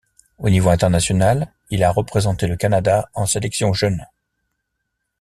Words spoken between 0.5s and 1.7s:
international,